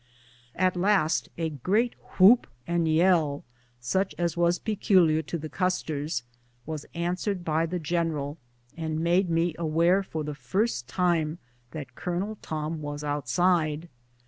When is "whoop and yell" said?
2.17-3.43